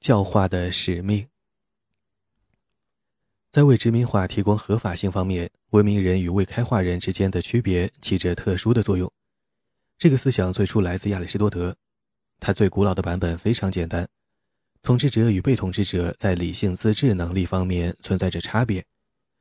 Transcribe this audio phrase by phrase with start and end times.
[0.00, 1.26] 教化的使命，
[3.50, 9.10] 在为殖民化提供合法性方面，文明人与未开化人之间的区别起着特殊的作用。
[9.98, 11.76] 这个思想最初来自亚里士多德，
[12.38, 14.08] 他最古老的版本非常简单：
[14.82, 18.84] 统治者与被统治者在理性自治能力方面存在着差别，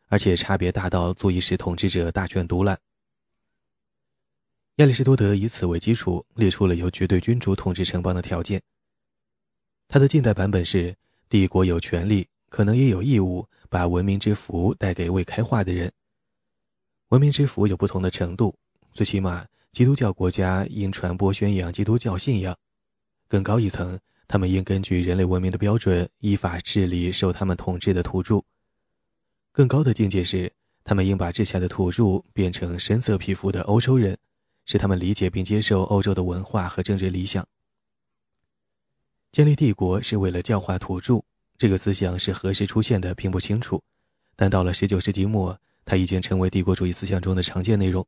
[0.07, 2.79] 而且差别大到足以使统治者大权独揽。
[4.77, 8.61] 亚里士多德以此为基础，列出了由绝对君主统治城邦的条件。
[9.89, 10.95] 他的近代版本是：
[11.29, 15.91] 帝国有权利，可能也有义务，把文明之福带给未开化的人。
[17.09, 18.53] 文明之福有不同的程度，
[18.93, 22.53] 最起码，基督教国家应传播宣扬基督教信仰；
[23.29, 23.97] 更高一层，
[24.27, 28.43] 他们应根据人类文明的标准，依法治理受他们统治的土著。
[29.53, 30.51] 更高的境界是，
[30.83, 34.17] 他们应把治下的土著变成深色皮肤的欧洲人，
[34.65, 37.47] 使他们理解并接受欧洲的文化和政治理想。
[39.37, 41.23] 建立帝国是为了教化土著，
[41.59, 43.83] 这个思想是何时出现的并不清楚，
[44.35, 48.03] 但到了19世纪末，它已经成为帝国主义思想中的常见内容。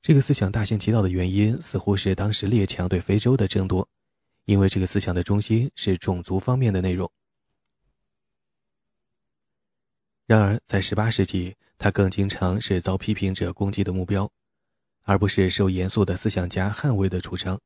[0.00, 3.88] 这个思想大行其道的原因似乎是当时列强对非洲的争夺，
[4.44, 7.10] 因为这个思想的中心是种族方面的内容。
[10.26, 14.30] 然而，在18世纪，它更经常是遭批评者攻击的目标，
[15.02, 17.60] 而不是受严肃的思想家捍卫的主张。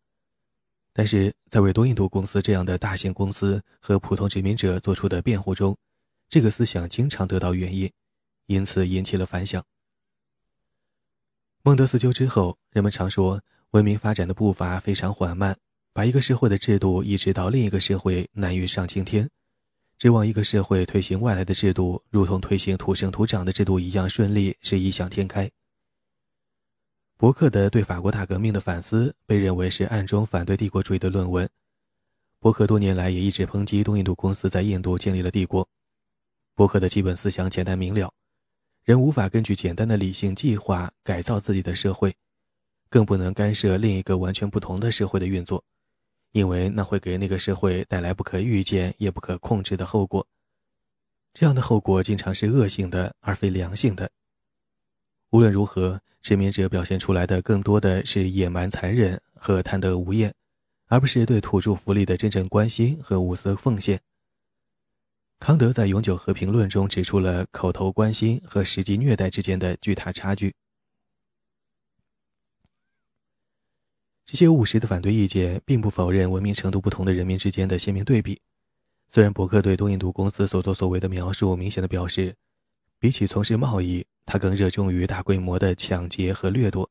[0.99, 5.77] 但是在为多印度公司这样的大型公司和普通殖民者做出的辩护中，
[6.29, 7.89] 这个思想经常得到援引，
[8.47, 9.63] 因此引起了反响。
[11.63, 15.57] 孟德斯鸠之后，人们常说文明发展的步伐非常缓慢，
[15.93, 19.31] 把一个社会的制度移植到另一个社会难于上青天，
[19.99, 25.49] 指望一个社会推行外来的制度，如同推行土生土长的制度一样顺利，是异想天开。
[27.19, 31.51] 伯克的对法国大革命的反思被认为是暗中反对帝国主义的论文。
[32.39, 35.69] 伯克多年来也一直抨击东印度公司在印度建立了帝国。
[36.55, 38.13] 伯克的基本思想简单明了：
[38.85, 42.15] 人无法根据简单的理性计划改造自己的社会，
[42.89, 45.65] 更不能干涉另一个完全不同的社会的运作，
[46.31, 50.25] 因为那会给那个社会带来不可预见也不可控制的后果。
[51.35, 54.09] 这样的后果经常是恶性的，而非良性的。
[55.31, 60.35] 无论如何，殖民者表现出来的更多的是野蛮、残忍和贪得无厌，
[60.87, 64.01] 而不是对土著福利的真正关心和无私奉献。
[65.39, 70.55] 康德在《永久和平论》中指出了口头关心和实际虐待之间的巨大差距。
[74.25, 78.41] 这些务实的反对意见并不否认文明程度不同的人民之间的鲜明对比。
[79.09, 82.35] 虽然伯克对东印度公司所作所为的描述明显的表示，
[83.01, 86.91] 比起从事贸易，他更热衷于大规模的抢劫和掠夺。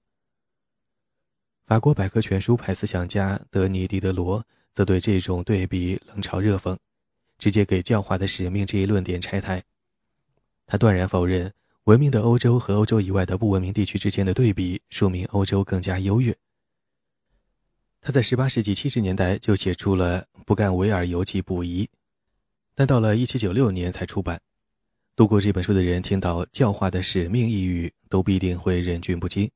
[1.65, 6.77] 法国百科全书派思想家德尼·狄德罗则对这种对比冷嘲热讽，
[7.37, 9.61] 直接给教化的使命这一论点拆台。
[10.65, 11.53] 他断然否认
[11.83, 16.33] 文明的欧洲和欧洲以外的不文明地区之间的对比说明欧洲更加优越。
[17.99, 21.83] 他在18世纪70年代就写出了《布干维尔游记补遗》，
[22.73, 24.39] 但到了1796年才出版。
[25.17, 29.49] 读过这本书的人听到“教化的使命”一语，都必定会忍俊不禁。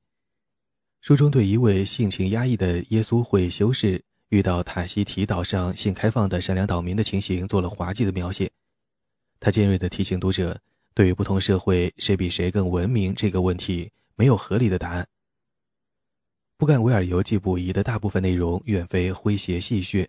[1.02, 8.50] 书中对一位性情压抑的耶稣会修士遇到塔希提岛上性开放的善良岛民的情形做了滑稽的描写。
[9.40, 10.60] 他尖锐地提醒读者，
[10.96, 15.08] 对于不同社会谁比谁更文明这个问题，没有合理的答案。
[16.58, 20.08] 布干维尔游记补遗的大部分内容远非诙谐戏谑，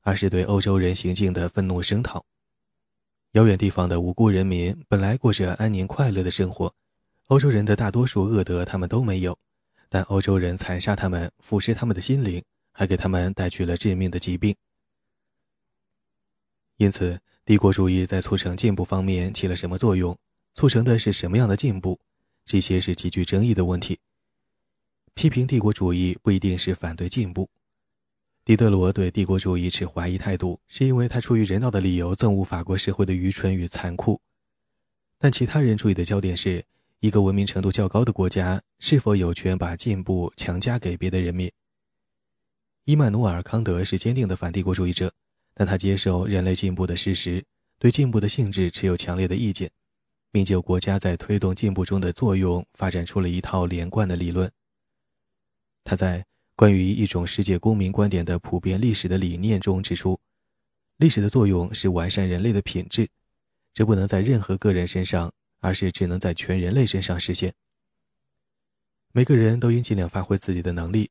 [0.00, 2.26] 而是对欧洲人行径的愤怒声讨。
[3.34, 6.74] 遥远地方的无辜人民本来过着安宁快乐的生活，
[7.28, 9.38] 欧洲人的大多数恶德他们都没有，
[9.88, 12.42] 但欧洲人残杀他们，腐蚀他们的心灵，
[12.72, 14.56] 还给他们带去了致命的疾病。
[16.78, 20.18] 因此，帝国主义在促成进步方面起了什么作用？
[20.56, 22.00] 促成的是什么样的进步？
[22.44, 24.00] 这些是极具争议的问题。
[25.14, 27.48] 批评帝国主义不一定是反对进步。
[28.42, 34.20] 狄德罗对帝国主义持怀疑态度，是因为他出于人道的理由憎恶法国社会的愚蠢与残酷。
[35.18, 36.64] 但其他人注意的焦点是
[37.00, 41.52] 一个文明程度较高的国家是否有权把进步强加给别的人民。
[42.86, 45.12] 伊曼努尔·康德是坚定的反帝国主义者，
[45.54, 47.44] 但他接受人类进步的事实，
[47.78, 49.70] 对进步的性质持有强烈的意见，
[50.32, 54.50] 并就国家在推动进步中的作用发展出了一套连贯的理论。
[55.84, 56.29] 他在。
[56.60, 60.20] 关于一种世界公民观点的普遍历史的理念中指出，
[60.98, 63.08] 历史的作用是完善人类的品质，
[63.72, 67.54] 这不能在任何个人身上，而是只能在全人类身上实现。
[69.10, 71.10] 每个人都应尽量发挥自己的能力。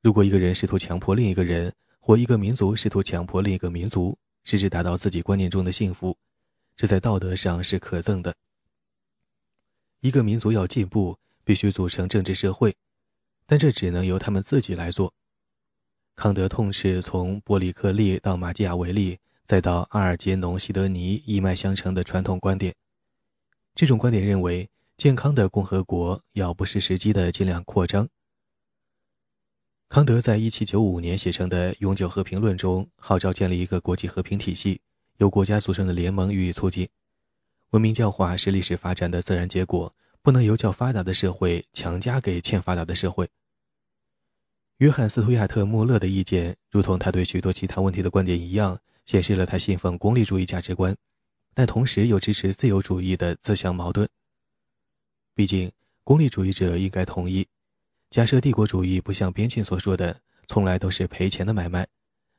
[0.00, 6.16] 如果一个人试图强迫另一个人，或一个民族试图强迫另一个民族，使之达到自己观念中的幸福，
[6.76, 8.32] 这在道德上是可憎的。
[10.02, 12.76] 一个民族要进步，必须组成政治社会，
[13.46, 15.12] 但这只能由他们自己来做。
[16.16, 22.74] 康德痛斥从伯里克利到马基雅维利，再到阿尔杰农、西德尼一脉相承的传统观点。
[23.74, 28.08] 这种观点认为，健康的共和国要不失时机的尽量扩张。
[29.88, 34.80] 康德在一七九五年写成的《永久和平论》中，号召建立一个国际和平体系，
[35.18, 36.88] 由国家组成的联盟予以促进。
[37.70, 39.94] 文明教化是历史发展的自然结果，
[40.24, 43.28] 不能由较发达的社会强加给欠发达的社会。
[44.78, 50.96] 约翰·斯图亚特·穆勒的意见，如同他对许多其他问题的观点一样，显示了他信奉功利主义价值观，
[51.52, 54.08] 但同时又支持自由主义的自相矛盾。
[55.34, 55.70] 毕竟，
[56.02, 57.46] 功利主义者应该同意，
[58.08, 61.86] 假设帝国主义不像边沁所说的从来都是赔钱的买卖，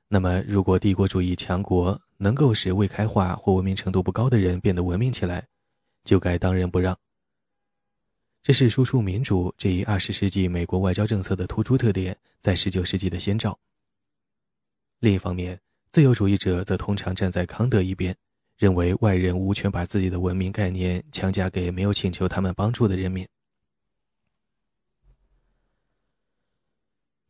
[0.07, 5.45] 那么如果帝国主义强国，能够使未开化或文明程度不高的人变得文明起来，
[6.03, 6.97] 就该当仁不让。
[8.45, 13.57] 这是输出民主这一二十世纪美国外交政策的突出特点，在十九世纪的先兆。
[14.99, 15.59] 另一方面，
[15.89, 18.15] 自由主义者则通常站在康德一边，
[18.55, 23.27] 认为外人无权把自己的文明概念强加给没有请求他们帮助的人民。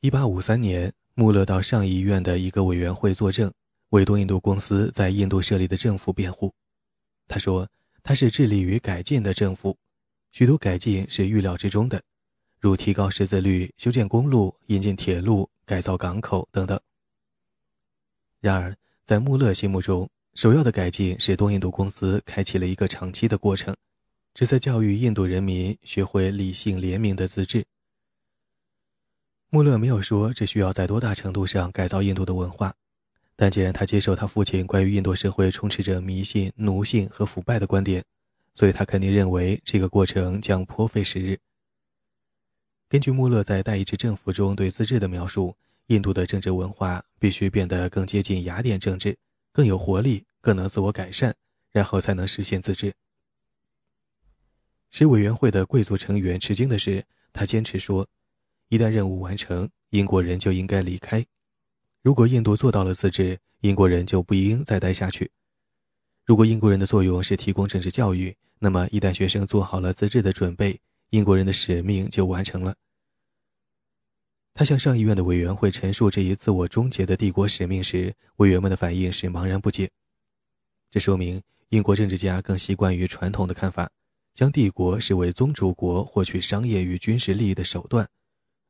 [0.02, 3.50] 一八五三年，穆勒到上议院的一个委员会作证。
[3.92, 6.54] 为东印度公司在印度设立的政府辩护，
[7.26, 7.70] 他说
[8.04, 9.78] ：“他是致力于改进的政府，
[10.36, 12.04] 许多改进是预料之中的，
[12.60, 16.78] 如提高识字率、修建公路、引进铁路、改造港口等等。”
[18.44, 23.74] 然而，在穆勒心目中，首要的改进是东印度公司开启了一个长期的过程，
[24.34, 27.64] 旨在教育印度人民学会理性廉明的自治。
[29.50, 32.76] 穆勒没有说这需要在多大程度上改造印度的文化。
[33.38, 38.04] 但既然他接受他父亲关于印度社会充斥着迷信、奴性和腐败的观点，
[38.56, 41.38] 所以他肯定认为这个过程将颇费时日。
[42.88, 45.58] 根据穆勒在代议制政府中对自治的描述，
[45.88, 49.18] 印度的政治文化必须变得更接近雅典政治，
[49.52, 51.36] 更有活力，更能自我改善，
[51.72, 52.94] 然后才能实现自治。
[54.90, 58.08] 使委员会的贵族成员吃惊的是，他坚持说，
[58.70, 61.26] 一旦任务完成，英国人就应该离开。
[62.02, 65.32] 如果印度做到了自治，英国人就不应再待下去。
[66.24, 70.80] 如果英国人的作用是提供政治教育，那么一旦学生做好了自治的准备，
[71.10, 72.76] 英国人的使命就完成了。
[74.54, 79.92] 他向上议院的委员会陈述这一自我终结的帝国使命时，委员们的反应是茫然不解。
[80.90, 83.92] 这说明英国政治家更习惯于传统的看法，
[84.34, 88.08] 将帝国视为宗主国获取商业与军事利益的手段。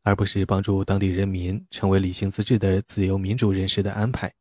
[0.07, 4.31] 而不是帮助当地人民成为理性自治的自由民主人士的安排。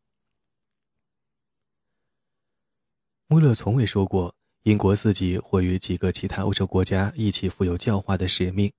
[3.29, 8.73] 穆勒从未说过英国自己或与几个其他欧洲国家一起负有教化的使命，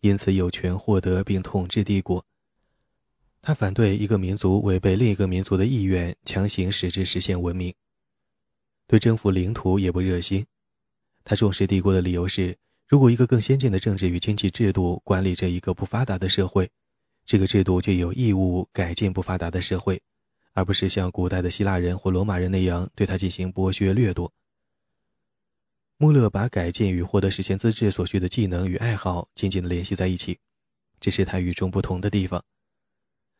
[0.00, 2.24] 因此有权获得并统治帝国。
[3.40, 7.74] 他反对一个民族违背另一个民族的意愿，强行使之实现文明。
[8.86, 10.46] 对征服领土也不热心。
[11.24, 12.56] 他重视帝国的理由是。
[12.86, 16.68] 如果一个更先进的政治与经济制度管理着一个不发达的社会，
[17.24, 19.98] 这个制度就有义务改进不发达的社会，
[20.52, 24.30] 而不是像古代的希腊人或罗马人那样对他进行剥削掠夺。
[26.04, 30.38] 穆勒把改进与获得实现资质所需的技能与爱好紧紧地联系在一起，
[31.00, 32.44] 这是他与众不同的地方。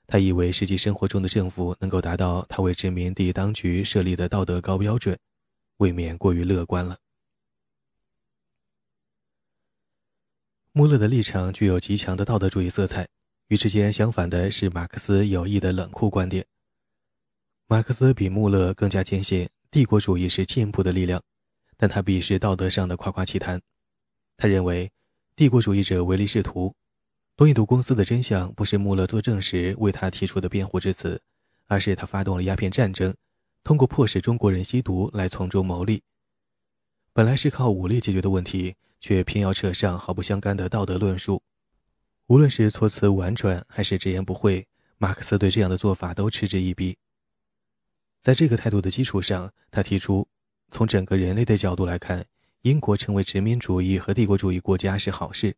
[0.06, 5.18] 他以为实际生活中的政府能够达到他为殖民地当局设立的道德高标准，
[5.76, 6.96] 未免过于乐观了。
[10.72, 13.06] 穆勒的立场具有极强的道德主义色彩，
[13.48, 16.46] 与之截然相反的是马克思有意的冷酷观点。
[17.66, 21.22] 马克思比穆勒更加坚信帝国主义是进步的力量，
[21.76, 23.60] 但他鄙视道德上的夸夸其谈。
[24.36, 24.90] 他认为
[25.36, 26.74] 帝国主义者唯利是图。
[27.36, 31.20] 东印度公司的真相不是穆勒作证时为他提出的辩护之词，
[31.66, 33.14] 而是他发动了鸦片战争，
[33.62, 36.02] 通过迫使中国人吸毒来从中牟利。
[37.12, 38.76] 本来是靠武力解决的问题。
[39.00, 41.42] 却偏要扯上毫不相干的道德论述，
[42.28, 44.66] 无论是措辞婉转还是直言不讳，
[44.96, 46.96] 马克思对这样的做法都嗤之以鼻。
[48.22, 50.26] 在这个态度的基础上，他提出，
[50.74, 52.26] 从整个人类的角度来看，
[52.62, 55.54] 英国成为殖民主义和帝国主义国家是好事。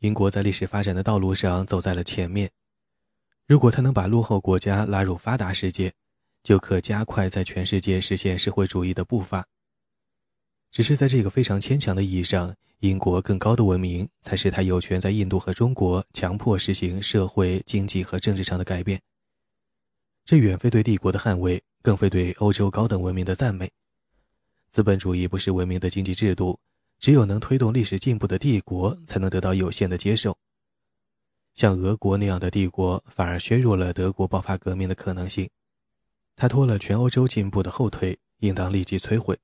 [0.00, 2.50] 英国在历史发展的道路上走在了前面，
[3.46, 5.92] 如果他能把落后国家拉入发达世界，
[6.42, 9.46] 就可加快在全世界实现社会主义的步伐。
[10.72, 19.00] 只是在这个非常牵强的意义上，英国更高的文明才是他有权在印度和中国强迫实行社会、经济和政治上的改变。
[20.24, 23.70] 这远非对帝国的捍卫，更非对欧洲高等文明的赞美。
[24.72, 26.58] 资本主义不是文明的经济制度，
[26.98, 30.38] 只有能推动历史进步的帝国才能得到有限的接受。
[31.54, 35.50] 像俄国那样的帝国，反而削弱了德国爆发革命的可能性。
[36.34, 39.38] 他拖了全欧洲进步的后腿，应当立即摧毁。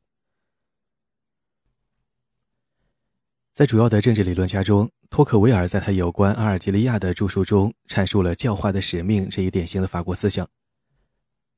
[3.52, 10.48] 在主要的政治理论家中，托克维尔在他有关阿尔及利亚的著述中阐述了教化的使命这一典型的法国思想。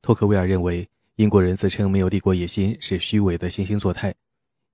[0.02, 0.88] 托克维尔认为。
[1.20, 4.14] 英国人自称没有帝国野心是虚伪的惺惺作态。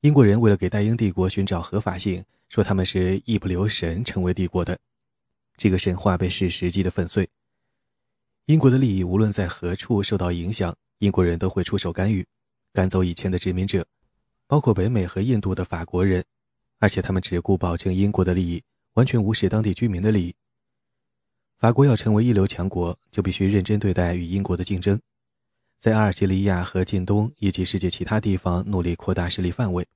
[0.02, 4.78] 英国人为了给大英帝国寻找合法性，说他们是一不留神成为帝国的。
[5.56, 7.28] 这个神话被事实击得粉碎。
[8.44, 12.24] 英国的利益无论在何处受到影响，英国人都会出手干预，
[12.72, 13.84] 赶走以前的殖民者，
[14.46, 16.24] 包括北美和印度的法国人，
[16.78, 18.62] 而且他们只顾保证英国的利益，
[18.92, 20.32] 完全无视当地居民的利益。
[21.58, 25.00] 法国要成为一流强国，就必须认真对待与英国的竞争。
[25.78, 29.86] 在阿尔及利亚和近东以及世界其他地方努力扩大势力范围。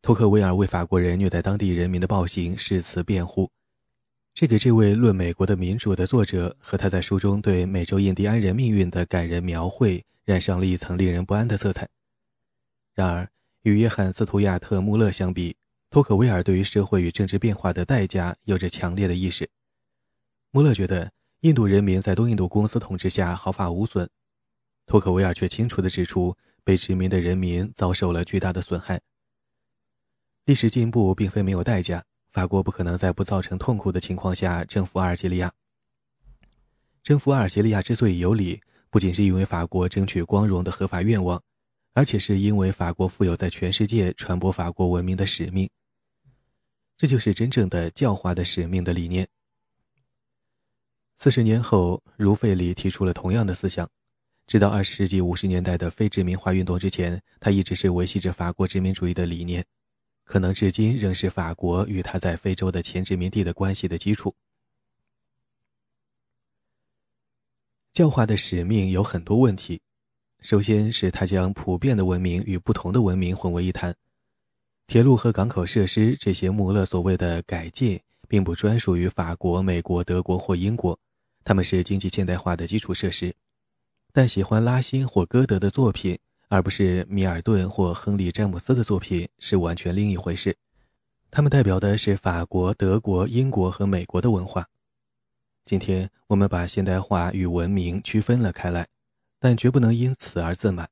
[0.00, 3.50] 托克维尔为法国人虐待当地人民的暴行誓词辩护，
[4.34, 11.88] 这给这位《论美国的民主》的作者和他在书中对美洲印第安人命运的感人描绘染上了一层令人不安的色彩。
[12.94, 13.30] 然而，
[13.62, 15.56] 与约翰·斯图亚特·穆勒相比，
[15.88, 19.48] 托克维尔对于社会与政治变化的代价有着强烈的意识。
[20.50, 24.10] 穆勒觉得，印度人民在东印度公司统治下毫发无损。
[24.86, 29.00] 托克维尔却清楚地指出，被殖民的人民遭受了巨大的损害。
[30.44, 35.52] 历史进步并非没有代价，法国不可能在不造成痛苦的情况下征服阿尔及利亚。
[37.02, 38.60] 征服阿尔及利亚之所以有理，
[38.90, 41.42] 不仅是因为法国争取光荣的合法愿望，
[41.92, 45.70] 而且是因为法国负有在全世界传播法国文明的使命。
[46.96, 49.28] 这就是真正的教化的使命的理念。
[51.16, 53.88] 四十年后，儒费里提出了同样的思想。
[54.46, 59.64] 直到二十世纪五十年代的非殖民化运动之前，他一直是维系着法国殖民主义的理念，
[60.24, 64.34] 可能至今仍是法国与他在非洲的前殖民地的关系的基础。
[67.92, 69.80] 教化的使命有很多问题，
[70.40, 73.94] 首先是他将普遍的文明与不同的文明混为一谈。
[74.86, 80.98] 铁路和港口设施这些穆勒所谓的改进，并不专属于法国、美国、德国或英国，
[81.44, 83.34] 他们是经济现代化的基础设施。
[84.14, 90.54] 但喜欢拉辛或歌德的作品，而不是米尔顿或亨利·詹姆斯的作品，是完全另一回事。
[91.30, 94.68] 他们代表的是法国、德国、英国和美国的文化。
[95.64, 98.86] 今天我们把现代化与文明区分了开来，
[99.40, 100.90] 但绝不能因此而自满，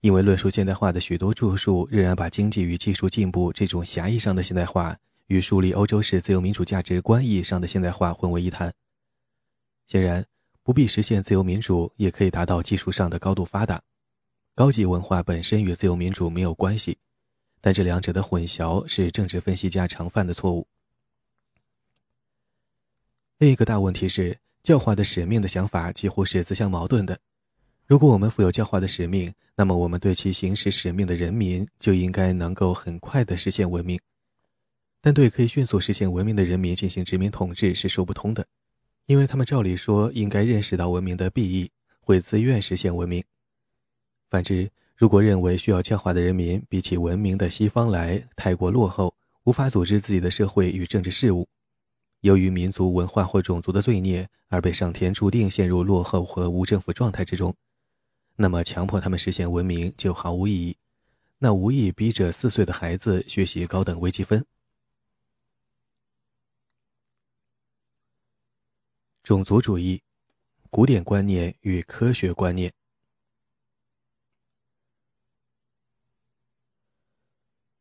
[0.00, 4.96] 因为论述现代化的许多著述仍然把经济与技术进步这种狭义上的现代化
[5.26, 8.72] 与树立欧洲式自由民主价值观意义上的现代化混为一谈。
[9.88, 10.24] 显然。
[10.62, 13.82] 不必实现自由民主，也可以达到技术上的高度发达。
[14.54, 16.98] 高级文化本身与自由民主没有关系，
[17.60, 20.66] 但这两者的混淆是政治分析家常犯的错误。
[23.38, 27.18] 另一个大问题是，教化的使命的想法几乎是自相矛盾的。
[27.86, 33.98] 如果我们负有教化的使命，那么我们对其行使使命的人民就应该能够很快地实现文明，
[35.00, 38.46] 但对可以迅速实现文明的人民进行殖民统治是说不通的。
[39.10, 43.24] 因为他们照理说应该认识到文明的裨益，会自愿实现文明。
[44.28, 51.48] 反之，如果认为需要教化的人民比起文明的西方来太过落后，无法组织自己的社会与政治事务，
[52.20, 57.52] 由于民族文化或种族的罪孽而被上天注定陷入落后和无政府状态之中，
[58.36, 60.76] 那么强迫他们实现文明就毫无意义。
[61.38, 64.46] 那无异逼着四岁的孩子学习高等微积分。
[69.30, 70.02] 种族主义、
[70.70, 72.72] 古典观念与科学观念。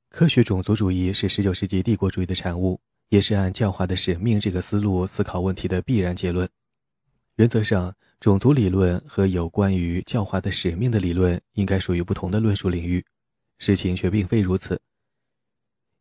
[0.10, 6.48] 科学种族主义是19世纪帝国主义的产物，也是按教化的使命这个思路思考问题的必然结论。
[7.38, 13.04] 原则上，种族理论和有关于教化的使命的理论应该属于不同的论述领域，
[13.58, 14.80] 事情却并非如此。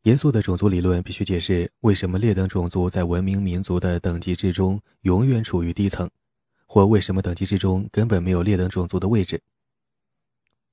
[0.02, 6.08] 严肃的种族理论必须解释为什么劣等种族在文明民族的等级制中永远处于低层，
[6.66, 9.42] 或为什么等级制中根本没有劣等种族的位置。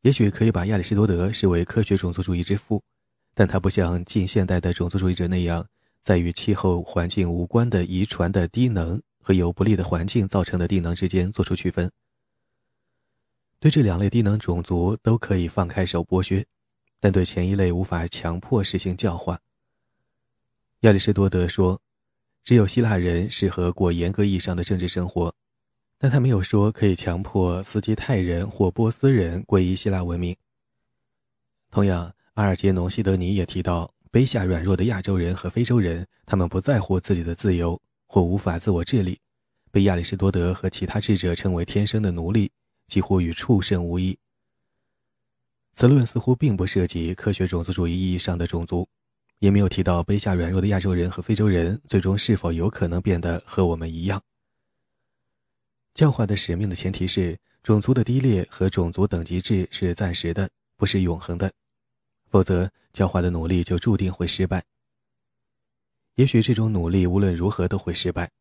[0.02, 2.84] 也许可以把亚里士多德视为科学种族主义之父，
[3.34, 5.68] 但他不像近现代的种族主义者那样，
[6.04, 11.92] 在与气候环境无关的遗传的低能和由不利的环境造成的低能之间做出区分。
[13.60, 16.46] 对这两类低能种族都可以放开手剥削。
[17.06, 19.40] 但对前一类无法强迫实行教化。
[20.80, 21.80] 亚里士多德说
[22.44, 25.32] ：“只有希腊人适合过严格意义上的政治生活，
[26.00, 30.36] 但他没有说可以强迫斯基泰人或波斯人皈依希腊文明。
[31.70, 39.20] 同样，阿尔杰农·西德尼也提到，卑下软弱的亚洲人和非洲人，他们不在乎自己的自由或无法自我治理，
[39.70, 42.52] 被亚里士多德和其他智者称为天生的奴隶，
[42.88, 44.18] 几乎与畜生无异。
[45.76, 48.88] 此论似乎并不涉及科学种族主义意义上的种族，
[49.40, 54.22] 也没有提到卑下软弱的亚洲人和非洲人最终是否有可能变得和我们一样。
[55.94, 61.52] 教化的使命的前提是，种族的低劣和种族等级制是暂时的，不是永恒的，
[62.30, 64.64] 否则教化的努力就注定会失败。
[66.16, 68.32] 也许这种努力无论如何都会失败。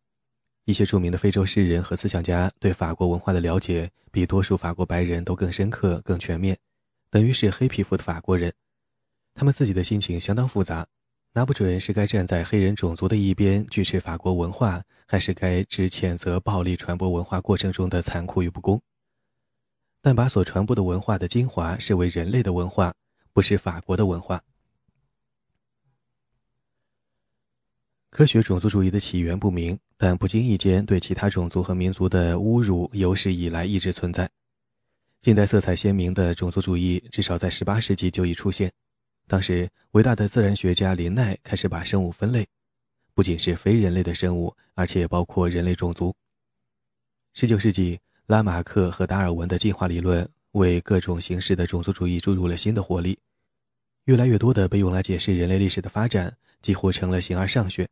[0.67, 6.57] 一些著名的非洲诗人和思想家对法国文化的了解比多数法国白人都更深刻、更全面，
[7.15, 8.53] 等于是黑皮肤的法国人。
[9.35, 10.85] 他们自己的心情相当复杂。
[11.33, 18.83] 拿不准是该站在黑人种族的一边，支持法国文化，还是该只谴责暴力传播文化过程中的残酷与不公。
[20.03, 22.93] 但把所传播的文化的精华视为人类的文化，
[23.33, 24.43] 不是法国的文化。
[28.11, 34.29] 科学种族主义的起源不明，但不经意间对其他种族和民族的侮辱有史以来一直存在。
[35.25, 38.71] 近代色彩鲜明的种族主义，至少在18世纪就已出现。
[39.27, 42.47] 当时，伟大的自然学家林奈开始把生物分类，
[43.15, 46.15] 不仅是非人类的生物，而且包括人类种族。
[47.35, 53.19] 19世纪，拉马克和达尔文的进化理论为各种形式的种族主义注入了新的活力，
[54.05, 57.89] 越来越多的被用来解释人类历史的发展，几乎成了形而上学。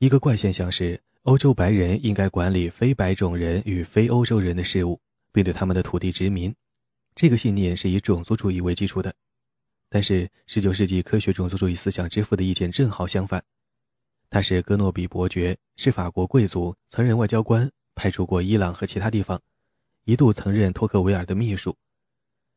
[0.00, 5.00] 一个怪现象是，欧洲白人应该管理非白种人与非欧洲人的事务，
[5.38, 6.52] 并对他们的土地殖民。
[7.14, 9.14] 这个信念是以种族主义为基础的。
[9.88, 13.40] 但是，19世纪科学种族主义思想之父的意见正好相反。
[14.28, 19.40] 他是戈诺比伯爵，是法国贵族，曾任外交官，派出过伊朗和其他地方，
[20.06, 21.76] 一度曾任托克维尔的秘书。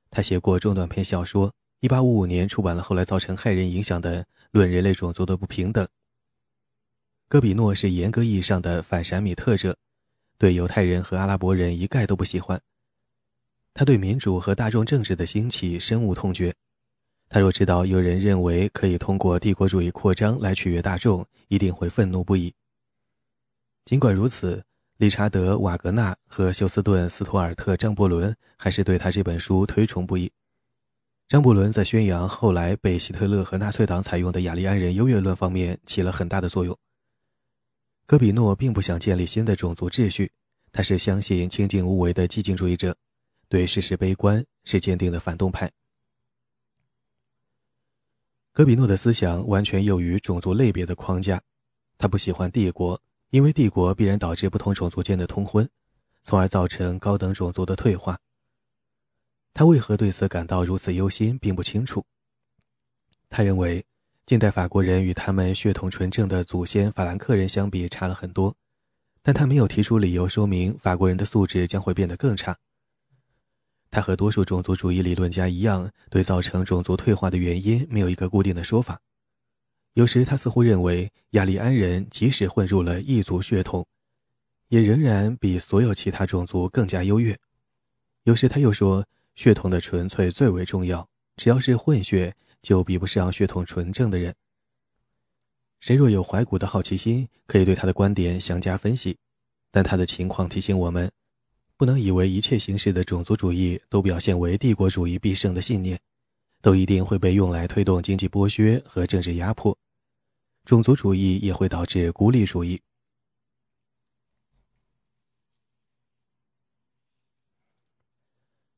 [0.10, 5.86] 他写过中短篇小说，1855年出版了后来造成骇人影响的《论人类种族的不平等》。
[7.30, 9.78] 戈比诺是严格意义上的反闪米特者，
[10.40, 12.60] 对犹太人和阿拉伯人一概都不喜欢。
[13.74, 16.54] 他对民主和大众政治的兴起深恶痛绝。
[17.30, 22.54] 他若知道有人认为可以通过帝国主义扩张来取悦大众，一定会愤怒不已。
[23.86, 24.64] 尽管如此，
[24.98, 30.32] 理查德·瓦格纳和休斯顿·斯图尔特·张伯伦还是对他这本书推崇不已。
[31.28, 36.78] 张伯伦在宣扬后来被希特勒和纳粹党采用的雅利安人优越论方面起了很大的作用。
[38.06, 40.30] 戈比诺并不想建立新的种族秩序，
[40.74, 42.98] 他是相信清净无为的激进主义者，
[43.52, 45.70] 对事实悲观，是坚定的反动派。
[48.54, 51.42] 戈比诺的思想完全囿于种族类别的框架，
[51.98, 55.70] 他不喜欢帝国，因为帝国必然导致不同种族间的通婚，
[56.24, 58.18] 从而造成高等种族的退化。
[59.54, 62.06] 他为何对此感到如此忧心，并不清楚。
[63.30, 63.86] 他认为，
[64.26, 68.56] 近代法国人与他们血统纯正的祖先法兰克人相比差了很多，
[69.22, 72.58] 但他没有提出理由说明法国人的素质将会变得更差。
[73.92, 79.02] 他和多数种族主义理论家一样，对造成种族退化的原因没有一个固定的说法。
[79.96, 83.86] 有时他似乎认为，雅利安人即使混入了异族血统，
[84.70, 87.38] 也仍然比所有其他种族更加优越。
[88.24, 94.34] 有时他又说，血统的纯粹最为重要，只要是混血，就比不上血统纯正的人。
[95.82, 99.18] 谁若有怀古的好奇心，可以对他的观点详加分析，
[99.70, 101.12] 但他的情况提醒我们。
[101.82, 106.00] 不能以为一切形式的种族主义都表现为帝国主义必胜的信念，
[106.62, 109.76] 都一定会被用来推动经济剥削和政治压迫。
[110.64, 112.80] 种族主义也会导致孤立主义。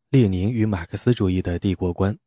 [0.07, 2.17] 列宁与马克思主义的帝国观，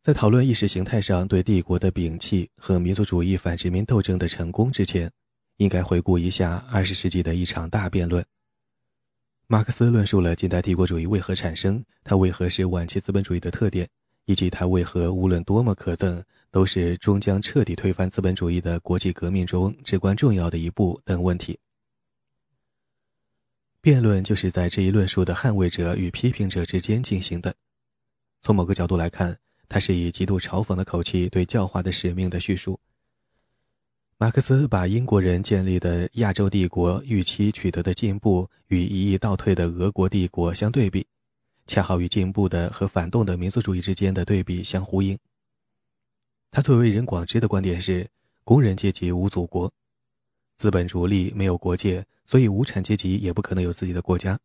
[0.00, 5.12] 在讨论意识形态上对帝国的摒弃和民族主义反殖民斗争的成功之前。
[5.60, 8.24] 应该回顾一下二十世纪的一场大辩论。
[9.46, 13.86] 马克思论述了近代帝国主义为何产生，它为何是晚期资本主义的特点，
[14.24, 21.58] 以及它为何无论多么可憎，都是终将彻底推翻资本主义的国际革命中至关重要的一步等问题。
[23.82, 27.54] 辩论就是在这一论述的捍卫者与批评者之间进行的。
[28.40, 29.36] 从某个角度来看，
[29.68, 32.80] 它是以极度嘲讽的口气对教化的使命的叙述。
[34.22, 41.06] 马克思把英国人建立的亚洲帝国预期取得的进步与一意倒退的俄国帝国相对比，
[41.66, 45.18] 恰好与进步的和反动的民族主义之间的对比相呼应。
[46.50, 48.08] 他最为人广知的观点是：
[48.44, 49.72] 工人阶级无祖国。
[50.54, 54.38] 资本逐利，没有国界，所以无产阶级也不可能有自己的国家。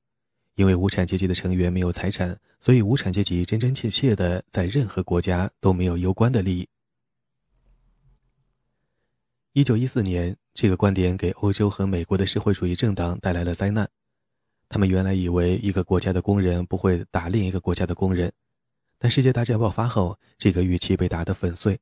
[0.56, 6.66] 因为无产阶级的成员没有财产，所以无产阶级真真切切的在任何国家都没有攸关的利益。
[9.56, 13.90] 一九一四年，这个观点给欧洲和美国的社会主义政党带来了灾难。
[14.68, 18.34] 他们原来以为一个国家的工人不会打另一个国家的工人，
[19.00, 21.80] 但世界大战爆发后，这个预期被打得粉碎。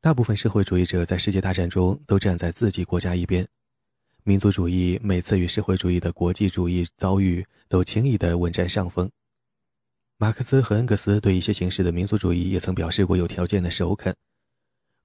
[0.00, 3.46] 大部分社会主义者在世界大战中都站在自己国家一边，
[4.24, 9.08] 民族主义每次与社会主义的国际主义遭遇，都轻易地稳占上风。
[10.16, 14.12] 马克思和恩格斯对一些形式的民族主义也曾表示过有条件的首肯。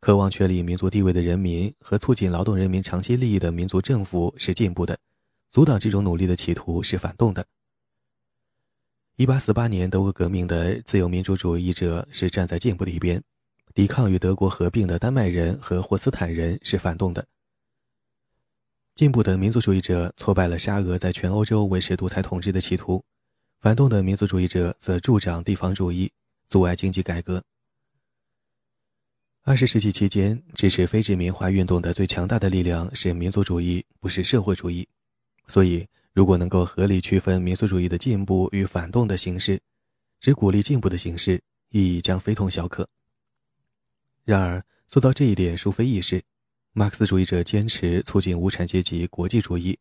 [0.01, 4.97] 渴望确立民族地位的人民和促进劳动人民长期利益的民族政府是进步的。
[5.51, 7.45] 阻挡这种努力的企图是反动的。
[9.15, 13.21] 一八四八年德国革命的自由民主主义者是站在进步的一边，
[13.75, 17.27] 抵抗与德国合并的丹麦人和霍斯坦人是反动的。
[18.95, 23.05] 进步的民族主义者挫败了沙俄在全欧洲维持独裁统治的企图，
[23.59, 26.11] 反动的民族主义者则助长地方主义，
[26.47, 27.43] 阻碍经济改革。
[29.43, 34.87] 二十世纪期间，支持非殖民化运动的最强大的力量是民族主义，不是社会主义。
[35.47, 39.59] 所以，如果能够合理区分民族主义的进步与反动的形式，
[40.19, 42.87] 只鼓励进步的形式，意义将非同小可。
[44.23, 46.21] 然而，做到这一点殊非易事。
[46.73, 49.79] 马克思主义者坚持促进无产阶级国际主义，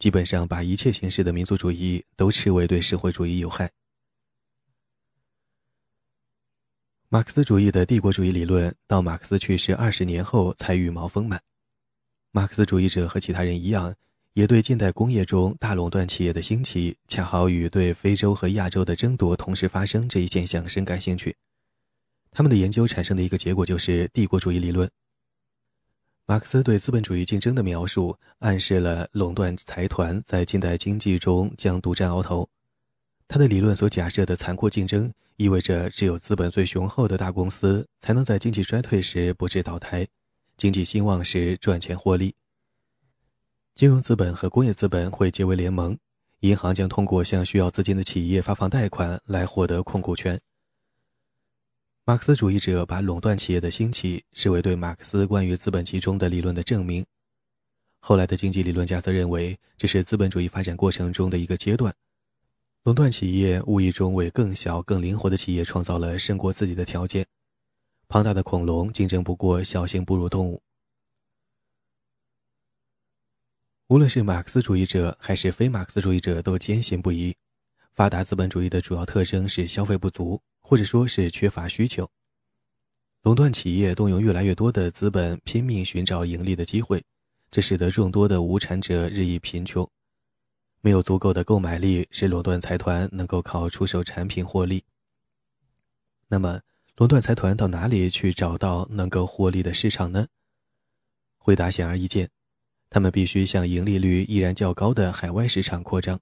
[0.00, 3.70] 基本上把一切形式的民族主义都视为对社会主义有害。
[7.08, 11.40] 马克思主义的帝国主义理论到马克思去世二十年后才羽毛丰满。
[12.32, 13.94] 马克思主义者和其他人一样。
[14.32, 21.34] 也对近代工业中大垄断企业的兴起，恰好与对非洲和亚洲的争夺同时发生这一现象深感兴趣。
[22.30, 24.90] 他们的研究产生的一个结果就是帝国主义理论。
[26.26, 32.46] 马克思对资本主义竞争的描述，暗示了垄断财团在近代经济中将独占鳌头。
[33.28, 40.06] 他的理论所假设的残酷竞争，意味着只有资本最雄厚的大公司才能在经济衰退时不致倒台，
[40.56, 42.34] 经济兴旺时赚钱获利。
[43.74, 45.98] 金融资本和工业资本会结为联盟，
[46.40, 50.40] 银行将通过向需要资金的企业发放贷款来获得控股权。
[52.04, 57.04] 马克思主义者把垄断企业的兴起视为对马克思关于资本集中的理论的证明。
[57.98, 61.92] 后来的经济理论家则认为，这是资本主义发展过程中的一个阶段。
[62.86, 67.26] 垄断企业无意中为更小、更灵活的企业创造了胜过自己的条件。
[68.06, 70.62] 庞大的恐龙竞争不过小型哺乳动物。
[73.88, 77.34] 无论是马克思主义者还是非马克思主义者都坚信不疑：
[77.92, 82.08] 发达资本主义的主要特征是消费不足，或者说是缺乏需求。
[83.22, 87.02] 垄断企业动用越来越多的资本，拼命寻找盈利的机会，
[87.50, 89.90] 这使得众多的无产者日益贫穷。
[90.86, 94.84] 没有足够的购买力，使垄断财团能够靠出售产品获利。
[96.28, 96.60] 那么，
[96.94, 100.28] 垄断财团到哪里去找到能够获利的市场呢？
[101.38, 102.30] 回答显而易见。
[102.88, 106.20] 他们必须向盈利率依然较高的海外市场扩张。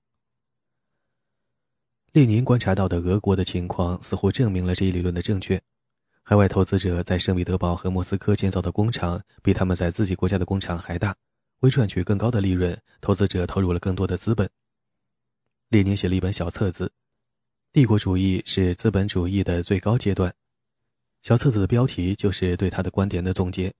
[2.12, 5.61] 列宁观察到的俄国的情况似乎证明了这一理论的正确。
[6.22, 11.14] 海外投资者在圣彼得堡和莫斯科建造的工厂比他们在自己国家的工厂还大。
[11.64, 14.48] 为赚取更高的利润，投资者投入了更多的资本。
[15.70, 16.87] 列宁写了一本小册子，
[17.72, 20.31] 《帝国主义是资本主义的最高阶段》。
[21.22, 23.72] 小册子的标题就是对他的观点的总结。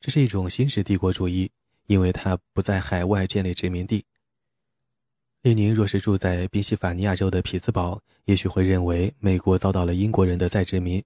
[0.00, 1.50] 这是一种新式帝国主义。
[1.88, 4.04] 因为他不在海外建立殖民地。
[5.40, 11.02] 列宁若是住在宾夕法尼亚州的匹兹堡，也许会认为美国遭到了英国人的再殖民，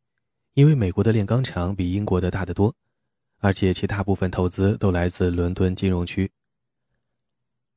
[0.54, 2.74] 因为美国的炼钢厂比英国的大得多，
[3.42, 6.30] 而且其大部分投资都来自伦敦金融区。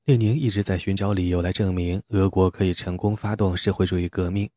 [0.03, 4.47] 列宁一直在寻找理由来证明俄国可以成功发动社会主义革命。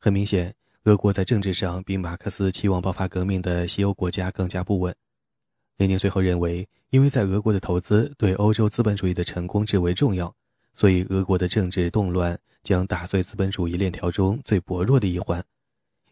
[0.00, 0.52] 很明显，
[0.82, 4.92] 俄国在政治上比马克思期望爆发革命的西欧国家更加不稳。
[5.76, 10.34] 列宁最后认为，因为在俄国的投资对欧洲资本主义的成功至为重要，
[10.74, 15.44] 所以俄国的政治动乱将打碎资本主义链条中最薄弱的一环，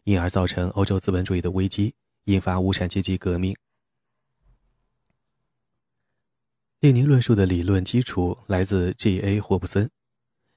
[0.05, 3.57] 因而造成欧洲资本主义的危机，引发无产阶级革命。
[6.81, 9.39] 列宁论述的理论基础来自 G.A.
[9.39, 9.91] 霍布森，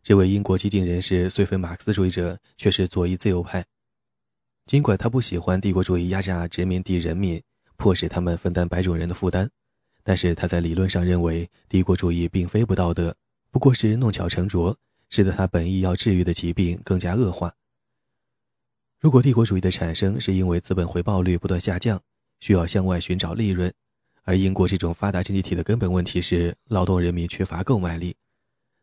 [0.02, 3.66] 这位英国激进人士虽非马克思主义者，却是左翼自由派。
[4.66, 7.44] 尽管他不喜欢帝国主义压榨殖民地人民。
[7.76, 9.50] 迫使他们分担白种人的负担，
[10.04, 13.18] 但是他在理论上认为帝国主义并非不道德，
[13.52, 14.78] 不过是弄巧成拙，
[15.10, 17.56] 使得他本意要治愈的疾病更加恶化。
[19.02, 22.00] 如果帝国主义的产生是因为资本回报率不断下降，
[22.40, 23.74] 需要向外寻找利润，
[24.24, 28.16] 而英国这种发达经济体的根本问题是劳动人民缺乏购买力，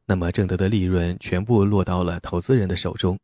[0.06, 3.18] 那么挣得的利润全部落到了投资人的手中，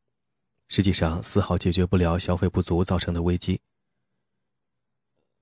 [0.69, 3.61] 实际上丝毫解决不了消费不足造成的危机。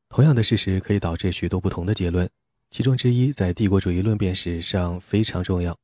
[0.09, 2.29] 同样的事实可以导致许多不同的结论，
[2.71, 5.77] 其中之一在帝国主义论辩史上非常重要。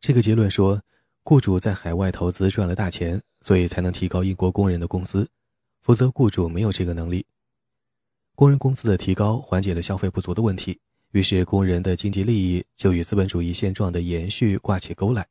[0.00, 0.82] 这个结论说，
[1.22, 5.28] 雇主在海外投资赚了大钱，所以才能提高英国工人的工资，
[5.82, 7.26] 否则雇主没有这个能力。
[8.40, 15.26] 工人工资的提高缓解了消费不足的问题，于是工人的经济利益就与资本主义现状的延续挂起钩来。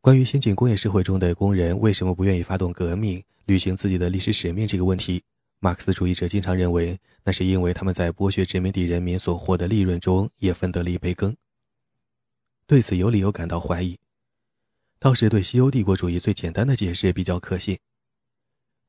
[0.00, 5.20] 关于先进工业社会中的工人为什么不愿意发动革命、履行自己的历史使命这个问题，
[5.58, 11.36] 马克思主义者经常认为，那是因为他们在剥削殖民地人民所获的利润中也分得了一杯羹。
[12.68, 13.98] 对此有理由感到怀疑，
[15.00, 17.76] 倒是对西欧帝国主义最简单的解释比较可信。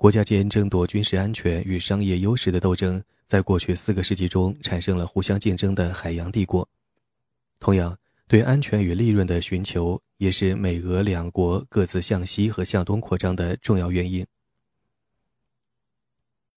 [0.01, 6.67] 国家间争夺军事安全与商业优势的斗争，在过去四个世纪中产生了互相竞争的海洋帝国。
[7.59, 7.95] 同样，
[8.27, 14.25] 对安全与利润的寻求，也是美俄两国各自向西和向东扩张的重要原因。